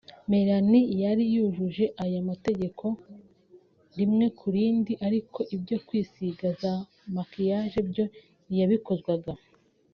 Melanie 0.31 0.85
yari 1.03 1.23
yujuje 1.35 1.85
aya 2.03 2.19
mategeko 2.29 2.85
rimwe 3.97 4.25
ku 4.37 4.45
rindi 4.55 4.93
ariko 5.07 5.39
ibyo 5.55 5.77
kwisiga 5.87 6.47
za 6.61 6.73
makiyaje 7.15 7.79
byo 7.89 8.05
ntiyabikozwaga 8.47 9.33